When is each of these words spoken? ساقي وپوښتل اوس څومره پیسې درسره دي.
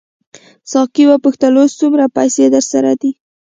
ساقي 0.71 1.03
وپوښتل 1.07 1.53
اوس 1.59 1.71
څومره 1.81 2.05
پیسې 2.17 2.43
درسره 2.55 2.91
دي. 3.01 3.11